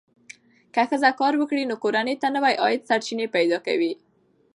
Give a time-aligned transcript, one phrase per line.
[0.73, 3.93] که ښځه کار وکړي، نو کورنۍ ته نوې عاید سرچینې پیدا کوي.